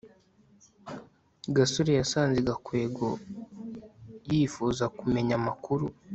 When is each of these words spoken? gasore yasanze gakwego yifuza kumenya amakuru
gasore 1.55 1.91
yasanze 2.01 2.39
gakwego 2.47 3.07
yifuza 4.31 4.83
kumenya 4.97 5.33
amakuru 5.41 5.85